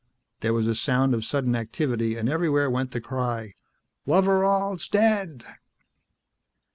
There 0.39 0.51
was 0.55 0.65
a 0.65 0.73
sound 0.73 1.13
of 1.13 1.23
sudden 1.23 1.55
activity, 1.55 2.15
and 2.15 2.27
everywhere 2.27 2.71
went 2.71 2.89
the 2.89 2.99
cry, 2.99 3.53
"Loveral's 4.07 4.87
dead!" 4.87 5.45